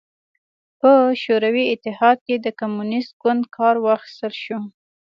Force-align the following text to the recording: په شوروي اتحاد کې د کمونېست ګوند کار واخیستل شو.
په 0.79 0.91
شوروي 1.23 1.63
اتحاد 1.73 2.17
کې 2.27 2.35
د 2.39 2.47
کمونېست 2.59 3.11
ګوند 3.23 3.43
کار 3.55 3.75
واخیستل 3.85 4.33
شو. 4.43 4.59